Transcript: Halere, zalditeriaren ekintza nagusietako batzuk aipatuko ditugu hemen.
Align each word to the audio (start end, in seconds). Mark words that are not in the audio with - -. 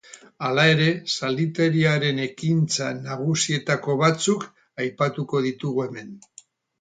Halere, 0.45 0.85
zalditeriaren 1.17 2.21
ekintza 2.23 2.87
nagusietako 3.01 3.95
batzuk 3.99 4.47
aipatuko 4.87 5.43
ditugu 5.49 5.85
hemen. 5.87 6.11